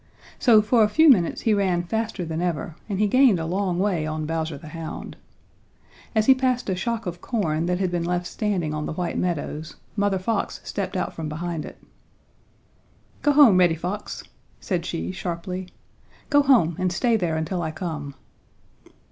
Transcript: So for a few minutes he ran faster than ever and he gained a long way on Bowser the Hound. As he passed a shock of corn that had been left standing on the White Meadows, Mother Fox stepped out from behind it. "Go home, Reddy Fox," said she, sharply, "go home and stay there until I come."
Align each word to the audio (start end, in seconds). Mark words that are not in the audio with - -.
So 0.39 0.63
for 0.63 0.83
a 0.83 0.89
few 0.89 1.11
minutes 1.11 1.41
he 1.41 1.53
ran 1.53 1.83
faster 1.83 2.25
than 2.25 2.41
ever 2.41 2.73
and 2.89 2.99
he 2.99 3.05
gained 3.07 3.37
a 3.39 3.45
long 3.45 3.77
way 3.77 4.07
on 4.07 4.25
Bowser 4.25 4.57
the 4.57 4.69
Hound. 4.69 5.15
As 6.15 6.25
he 6.25 6.33
passed 6.33 6.67
a 6.71 6.75
shock 6.75 7.05
of 7.05 7.21
corn 7.21 7.67
that 7.67 7.77
had 7.79 7.91
been 7.91 8.03
left 8.03 8.25
standing 8.25 8.73
on 8.73 8.87
the 8.87 8.93
White 8.93 9.15
Meadows, 9.15 9.75
Mother 9.95 10.17
Fox 10.17 10.59
stepped 10.63 10.97
out 10.97 11.13
from 11.13 11.29
behind 11.29 11.65
it. 11.65 11.77
"Go 13.21 13.31
home, 13.33 13.57
Reddy 13.59 13.75
Fox," 13.75 14.23
said 14.59 14.87
she, 14.87 15.11
sharply, 15.11 15.67
"go 16.31 16.41
home 16.41 16.75
and 16.79 16.91
stay 16.91 17.15
there 17.15 17.37
until 17.37 17.61
I 17.61 17.69
come." 17.69 18.15